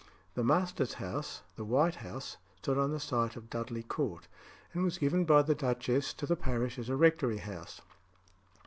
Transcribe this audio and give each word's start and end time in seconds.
The 0.33 0.43
master's 0.43 0.95
house, 0.95 1.43
"The 1.57 1.63
White 1.63 1.97
House," 1.97 2.37
stood 2.57 2.75
on 2.75 2.89
the 2.89 2.99
site 2.99 3.35
of 3.35 3.51
Dudley 3.51 3.83
Court, 3.83 4.27
and 4.73 4.83
was 4.83 4.97
given 4.97 5.25
by 5.25 5.43
the 5.43 5.53
duchess 5.53 6.11
to 6.15 6.25
the 6.25 6.35
parish 6.35 6.79
as 6.79 6.89
a 6.89 6.95
rectory 6.95 7.37
house. 7.37 7.81